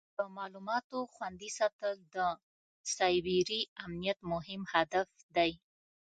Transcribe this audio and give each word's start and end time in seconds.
د 0.17 0.19
معلوماتو 0.37 0.97
خوندي 1.13 1.49
ساتل 1.57 1.95
د 2.15 2.17
سایبري 2.95 3.61
امنیت 3.85 4.19
مهم 4.31 4.61
هدف 4.73 5.09
دی. 5.35 5.51